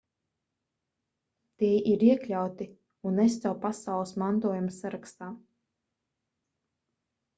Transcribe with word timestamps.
tie 1.63 1.75
ir 1.91 2.05
iekļauti 2.07 2.67
unesco 3.11 3.53
pasaules 3.67 4.15
mantojuma 4.23 4.75
sarakstā 4.79 5.33